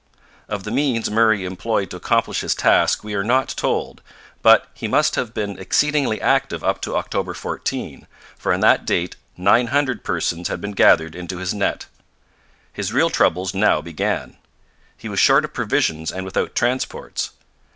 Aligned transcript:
Of 0.49 0.63
the 0.63 0.71
means 0.71 1.11
Murray 1.11 1.45
employed 1.45 1.91
to 1.91 1.95
accomplish 1.95 2.41
his 2.41 2.55
task 2.55 3.03
we 3.03 3.13
are 3.13 3.23
not 3.23 3.49
told, 3.49 4.01
but 4.41 4.65
he 4.73 4.87
must 4.87 5.13
have 5.13 5.31
been 5.31 5.59
exceedingly 5.59 6.19
active 6.19 6.63
up 6.63 6.81
to 6.81 6.95
October 6.97 7.35
14, 7.35 8.07
for 8.35 8.51
on 8.51 8.61
that 8.61 8.83
date 8.83 9.15
nine 9.37 9.67
hundred 9.67 10.03
persons 10.03 10.47
had 10.47 10.59
been 10.59 10.71
gathered 10.71 11.13
into 11.13 11.37
his 11.37 11.53
net. 11.53 11.85
His 12.73 12.91
real 12.91 13.11
troubles 13.11 13.53
now 13.53 13.79
began; 13.79 14.37
he 14.97 15.07
was 15.07 15.19
short 15.19 15.45
of 15.45 15.53
provisions 15.53 16.11
and 16.11 16.25
without 16.25 16.55
transports. 16.55 17.33